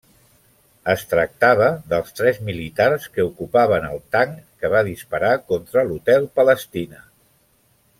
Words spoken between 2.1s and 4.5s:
tres militars que ocupaven el tanc